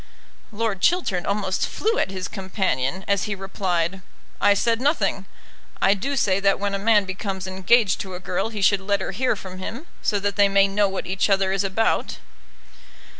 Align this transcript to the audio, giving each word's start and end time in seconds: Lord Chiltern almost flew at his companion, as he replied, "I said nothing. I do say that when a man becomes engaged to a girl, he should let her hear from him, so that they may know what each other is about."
Lord 0.51 0.81
Chiltern 0.81 1.27
almost 1.27 1.67
flew 1.69 1.99
at 1.99 2.09
his 2.09 2.27
companion, 2.27 3.05
as 3.07 3.25
he 3.25 3.35
replied, 3.35 4.01
"I 4.41 4.55
said 4.55 4.81
nothing. 4.81 5.27
I 5.79 5.93
do 5.93 6.15
say 6.15 6.39
that 6.39 6.59
when 6.59 6.73
a 6.73 6.79
man 6.79 7.05
becomes 7.05 7.45
engaged 7.45 7.99
to 8.01 8.15
a 8.15 8.19
girl, 8.19 8.49
he 8.49 8.63
should 8.63 8.81
let 8.81 8.99
her 9.01 9.11
hear 9.11 9.35
from 9.35 9.59
him, 9.59 9.85
so 10.01 10.19
that 10.19 10.37
they 10.37 10.49
may 10.49 10.67
know 10.67 10.89
what 10.89 11.05
each 11.05 11.29
other 11.29 11.51
is 11.51 11.63
about." 11.63 12.17